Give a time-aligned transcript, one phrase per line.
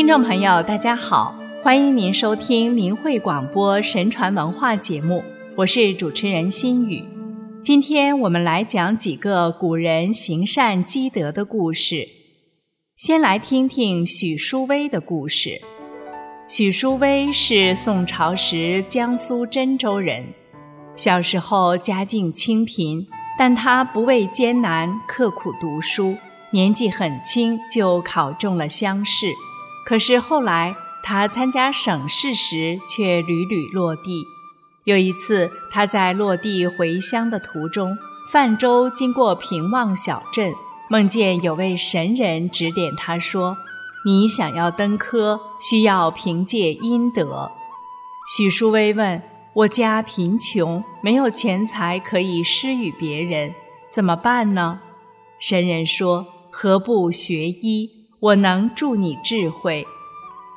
[0.00, 5.22] 听众朋友，大家好，欢迎您收听明慧广播神传文化节目，
[5.54, 7.04] 我是主持人心雨。
[7.62, 12.08] 今天我们来讲几个古人行善积德的故事。
[12.96, 15.60] 先来听听许淑薇的故事。
[16.48, 20.24] 许淑薇是宋朝时江苏真州人，
[20.96, 23.06] 小时候家境清贫，
[23.38, 26.16] 但她不畏艰难，刻苦读书，
[26.50, 29.26] 年纪很轻就考中了乡试。
[29.90, 34.24] 可是后来，他参加省试时却屡屡落地。
[34.84, 37.98] 有一次，他在落地回乡的途中，
[38.30, 40.54] 泛舟经过平望小镇，
[40.88, 43.56] 梦见有位神人指点他说
[44.06, 47.50] ：“你想要登科，需要凭借阴德。”
[48.36, 49.20] 许淑薇问
[49.54, 53.52] ：“我家贫穷，没有钱财可以施予别人，
[53.92, 54.78] 怎么办呢？”
[55.42, 59.86] 神人说：“何不学医？”我能助你智慧。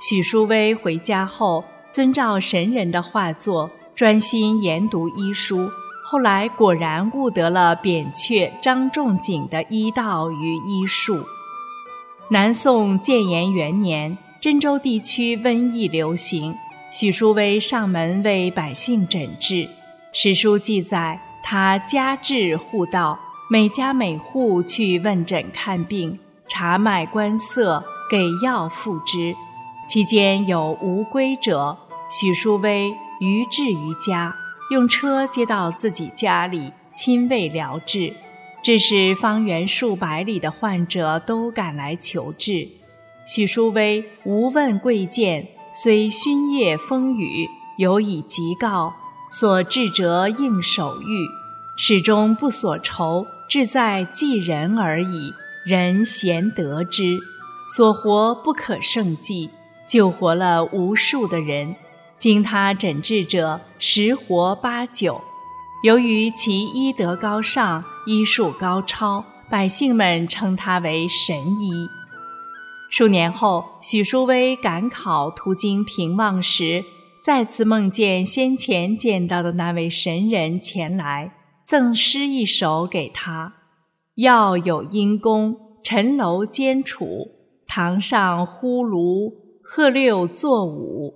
[0.00, 5.70] 许淑薇回家后，遵照神人的画作，专心研读医书。
[6.04, 11.24] 后来果然悟得了扁鹊、张仲景的医道与医术。
[12.28, 16.52] 南宋建炎元年，真州地区瘟疫流行，
[16.90, 19.68] 许淑薇上门为百姓诊治。
[20.12, 26.18] 史书记载，他家治户道，每家每户去问诊看病。
[26.54, 29.34] 查脉观色，给药复之。
[29.88, 31.76] 其间有无归者，
[32.08, 34.36] 许淑薇于至于家，
[34.70, 38.12] 用车接到自己家里，亲为疗治。
[38.62, 42.68] 致使方圆数百里的患者都赶来求治。
[43.26, 48.94] 许淑薇无问贵贱，虽熏夜风雨，有以疾告，
[49.28, 51.26] 所治者应手谕，
[51.76, 55.34] 始终不所愁，志在济人而已。
[55.64, 57.18] 人贤得之，
[57.66, 59.48] 所活不可胜计，
[59.86, 61.74] 救活了无数的人。
[62.18, 65.18] 经他诊治者，十活八九。
[65.82, 71.88] 由于其医德高尚，医术高超，百姓们称他为神医。
[72.90, 76.84] 数年后，许淑薇赶考途经平望时，
[77.22, 81.32] 再次梦见先前见到的那位神人前来，
[81.62, 83.54] 赠诗一首给他。
[84.16, 87.28] 要有因功，陈楼兼楚，
[87.66, 89.32] 堂上呼卢，
[89.62, 91.14] 鹤六作舞。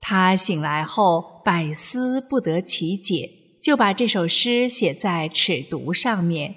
[0.00, 3.28] 他醒来后，百思不得其解，
[3.62, 6.54] 就把这首诗写在尺牍上面。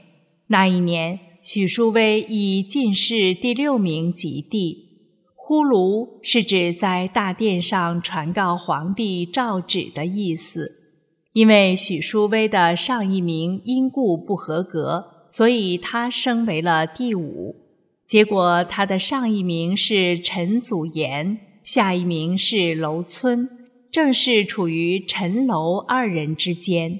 [0.47, 4.89] 那一年，许淑薇以进士第六名及第。
[5.35, 10.79] 呼卢是指在大殿上传告皇帝诏旨的意思。
[11.33, 15.12] 因为许淑薇的上一名因故不合格。
[15.33, 17.55] 所以他升为了第五，
[18.05, 23.49] 结果他的上一名是陈祖言，下一名是楼村，
[23.91, 26.99] 正是处于陈楼二人之间。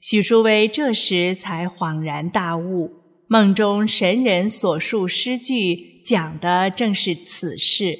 [0.00, 2.92] 许淑薇这时才恍然大悟，
[3.26, 7.98] 梦中神人所述诗句讲的正是此事。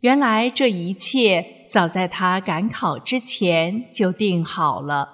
[0.00, 5.13] 原来这一切早在他赶考之前就定好了。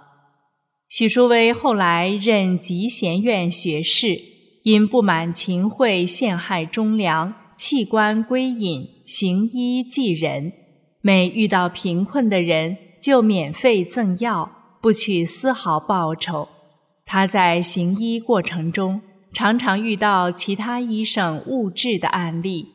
[0.91, 4.21] 许淑薇后来任集贤院学士，
[4.65, 10.53] 因不满秦桧陷害忠良，弃官归隐，行医济人。
[11.01, 14.51] 每遇到贫困的人，就免费赠药，
[14.83, 16.49] 不取丝毫报酬。
[17.07, 19.01] 他在行医过程中，
[19.33, 22.67] 常常遇到其他医生误治的案例，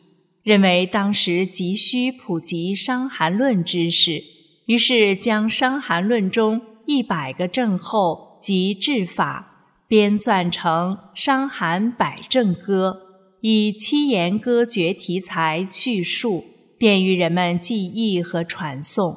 [0.41, 4.23] 认为当时急需普及《伤寒论》知识，
[4.67, 6.61] 于是将《伤寒论》中。
[6.85, 13.01] 一百个症候及治法编撰成《伤寒百症歌》，
[13.41, 16.43] 以七言歌诀题材叙述，
[16.77, 19.15] 便于人们记忆和传颂。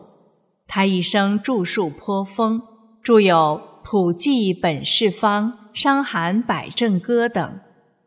[0.67, 2.61] 他一生著述颇丰，
[3.03, 3.37] 著有
[3.85, 7.61] 《普济本事方》《伤寒百症歌》等。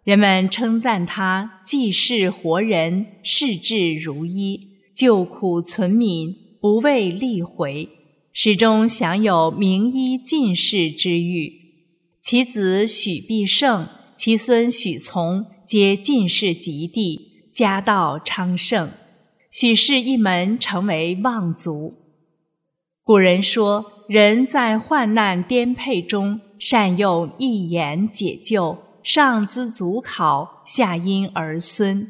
[0.03, 4.59] 人们称赞他济世活人，视治如一，
[4.93, 7.87] 救苦存民，不畏利回。
[8.33, 11.51] 始终享有名医进士之誉，
[12.21, 13.85] 其子许必胜、
[14.15, 18.89] 其孙许从皆进士及第，家道昌盛。
[19.51, 21.93] 许氏一门成为望族。
[23.03, 32.07] 古人说，人在患难颠沛中，善用一言解救，上资祖考，下因儿孙，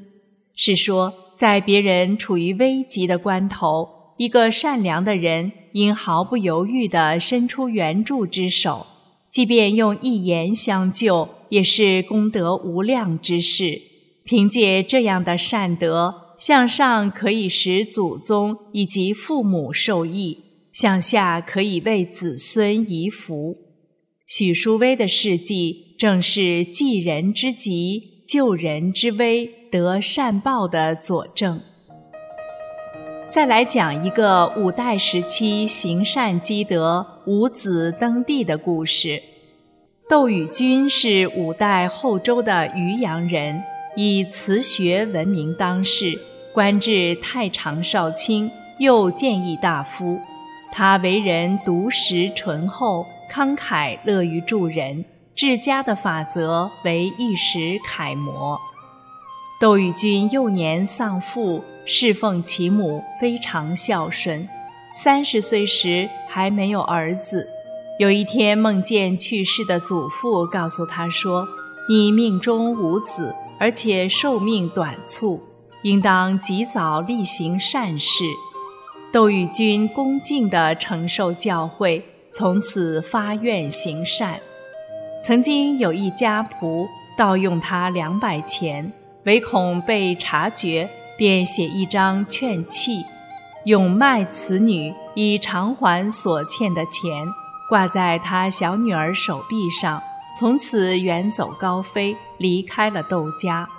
[0.56, 4.01] 是说在别人处于危急的关头。
[4.22, 8.86] 一个善良的人，应毫不犹豫地伸出援助之手，
[9.32, 13.82] 即便用一言相救，也是功德无量之事。
[14.24, 20.38] 凭借这样的善德，向上可以使祖宗以及父母受益，
[20.72, 23.58] 向下可以为子孙遗福。
[24.28, 31.60] 许淑薇的事迹正是济人之急、救人之危得善报的佐证。
[33.32, 39.24] 再来讲一个五代时期行善积德、五子登第的故事。
[40.10, 43.64] 窦禹君是五代后周的渔阳人，
[43.96, 46.20] 以辞学闻名当世。
[46.54, 50.20] 官至太常少卿，又谏议大夫。
[50.70, 58.60] 他为人独实醇厚，慷慨乐于助人，治家的法则为一时楷模。
[59.58, 64.48] 窦禹君幼年丧父，侍奉其母，非常孝顺。
[64.94, 67.48] 三十岁时还没有儿子，
[68.00, 71.48] 有一天梦见去世的祖父，告诉他说
[71.90, 75.42] ：“你命中无子，而且寿命短促。”
[75.84, 78.24] 应当及早力行善事。
[79.12, 84.40] 窦玉君恭敬地承受教诲，从此发愿行善。
[85.24, 86.88] 曾经有一家仆
[87.18, 88.94] 盗用他两百钱，
[89.24, 90.88] 唯恐被察觉，
[91.22, 93.06] 便写一张劝契，
[93.66, 97.28] 永卖此女以偿还所欠的钱，
[97.70, 100.02] 挂在他小女儿手臂上，
[100.36, 103.70] 从此远走高飞，离开了窦家。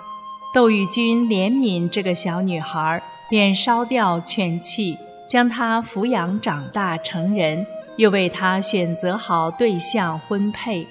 [0.53, 4.97] 窦玉君怜悯这个小女孩，便烧掉劝契，
[5.27, 7.67] 将她抚养长大成人，
[7.97, 10.87] 又为她选择好对象婚配。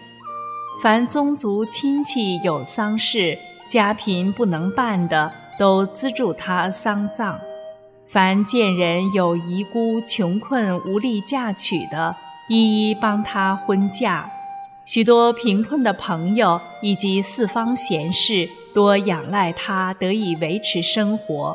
[0.83, 3.39] 凡宗族亲戚有丧事，
[3.71, 7.39] 家贫不能办的，都资助他丧葬；
[8.07, 12.17] 凡见人有遗孤穷困无力嫁娶的，
[12.49, 14.29] 一一帮他婚嫁。
[14.87, 18.49] 许多贫困的朋友以及四方贤士。
[18.75, 21.55] 多仰赖他得以维持生活。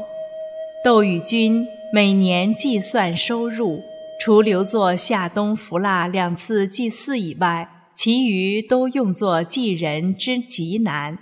[0.83, 3.81] 窦宇君每年计算收入，
[4.21, 11.17] 除留作夏冬服腊两次祭祀以外，其余都用作济人之急难。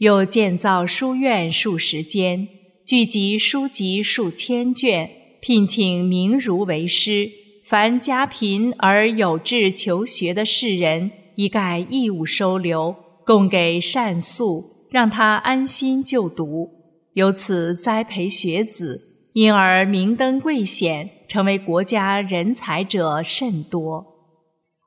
[0.00, 2.48] 又建造书院数十间，
[2.86, 5.10] 聚集书籍数千卷，
[5.42, 7.30] 聘请名儒为师。
[7.66, 14.64] 凡家贫而有志求学的士人，一概义务收留，供给善宿。
[14.90, 16.70] 让他安心就读，
[17.12, 24.06] 由此栽培学子，因而明登贵显，成为国家人才者甚多。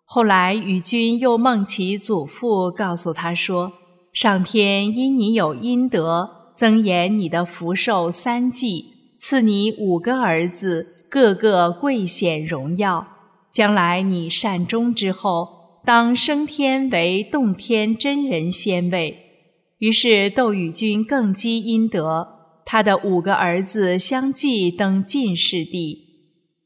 [0.06, 3.72] 后来宇君又梦其祖父，告诉他说
[4.14, 8.86] ：“上天因你有阴德，增延你的福寿三纪，
[9.18, 13.08] 赐你五个儿子，个个贵显荣耀。
[13.52, 19.18] 将来你善终之后，当升天为洞天真人仙位。”
[19.80, 22.28] 于是窦禹君更积阴德，
[22.66, 25.98] 他的五个儿子相继登进士第，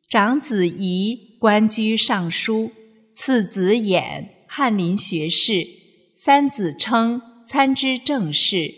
[0.09, 2.71] 长子仪官居尚书，
[3.13, 5.65] 次子衍翰林学士，
[6.13, 8.73] 三子称参知政事，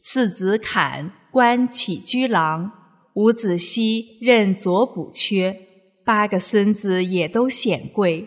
[0.00, 2.72] 四子侃官起居郎，
[3.12, 5.54] 五子熙任左补阙，
[6.04, 8.26] 八个孙子也都显贵。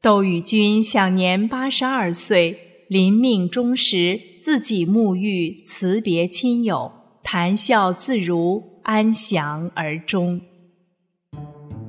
[0.00, 2.60] 窦禹君享年八十二岁。
[2.88, 6.92] 临命终时，自己沐浴，辞别亲友，
[7.24, 10.40] 谈笑自如，安详而终。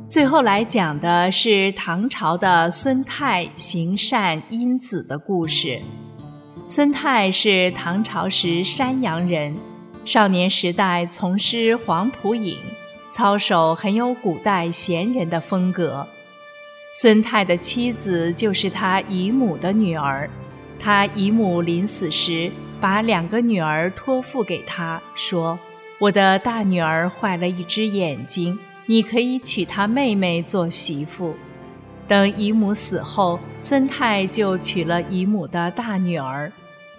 [0.10, 5.80] 最后来讲的是唐朝的孙泰行善因子的故事。
[6.70, 9.56] 孙泰是唐朝时山阳人，
[10.04, 12.60] 少年时代从师黄埔隐，
[13.10, 16.06] 操守很有古代贤人的风格。
[16.94, 20.30] 孙泰的妻子就是他姨母的女儿。
[20.78, 25.58] 他姨母临死时，把两个女儿托付给他，说
[26.02, 31.34] ：“我的大女儿坏了一只眼睛，你可以娶她妹妹做媳妇。”
[32.08, 36.52] 等姨母死后，孙泰就娶了姨母的大女儿。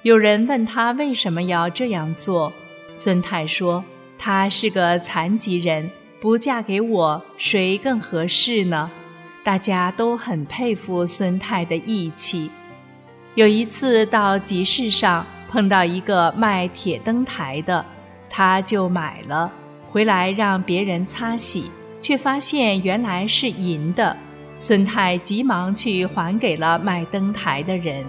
[0.03, 2.53] 有人问他为什么要这样做，
[2.95, 3.83] 孙泰说
[4.19, 8.91] ：“她是个残疾人，不嫁给我，谁更合适呢？”
[9.43, 12.51] 大家都很佩服孙泰的义气。
[13.35, 17.85] 有一次到集市上碰到一个卖铁灯台的，
[18.29, 19.51] 他就买了
[19.91, 24.15] 回来让别人擦洗，却发现原来是银的。
[24.59, 28.05] 孙泰急忙去还给了卖灯台的人。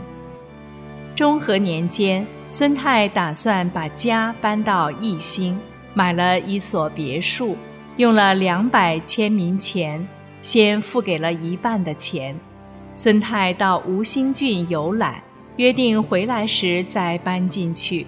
[1.15, 5.59] 中和年间，孙泰打算把家搬到义兴，
[5.93, 7.55] 买了一所别墅，
[7.97, 10.07] 用了两百千民钱，
[10.41, 12.35] 先付给了一半的钱。
[12.95, 15.21] 孙泰到吴兴郡游览，
[15.57, 18.07] 约定回来时再搬进去。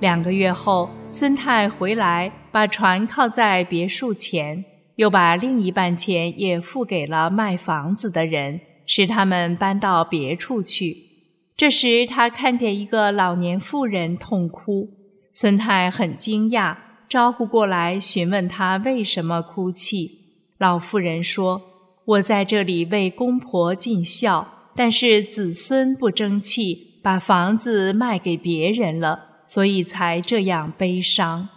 [0.00, 4.64] 两个月后，孙泰回来，把船靠在别墅前，
[4.98, 10.96] 又把另一半钱也付给了卖房子的人，使他们搬到别处去。
[11.56, 14.88] 这时，他看见一个老年妇人痛哭，
[15.32, 16.76] 孙太很惊讶，
[17.08, 20.10] 招呼过来询问他为什么哭泣。
[20.58, 21.62] 老妇人说
[22.04, 31.48] ：“我在这里为公婆尽孝，但是子孙不争气，把房子卖给别人了。”所以才这样悲伤。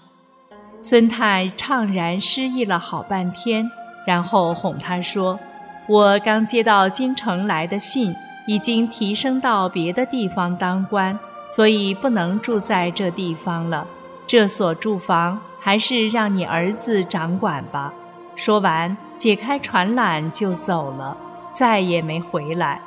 [0.83, 3.69] 孙太怅然失意了好半天，
[4.05, 5.39] 然后哄他说
[5.88, 8.15] ：“我刚接到京城来的信，
[8.47, 13.85] 已经提升到别的地方当官，所以不能住在这地方了。
[14.25, 17.93] 这所住房还是让你儿子掌管吧。”
[18.35, 21.15] 说完，解开船缆就走了，
[21.51, 22.81] 再也没回来。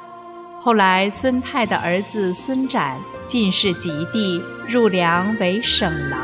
[0.58, 2.98] 后来，孙泰的儿子孙展
[3.28, 6.18] 进士及第，入梁为省郎。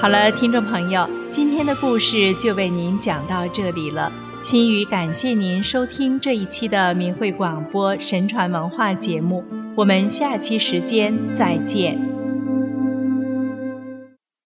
[0.00, 4.12] 好了，听众朋友，今天的故事就为您讲到这里了。
[4.44, 12.07] 心语感谢您收听这一期的明慧广播神传文化节目，我们下期时间再见。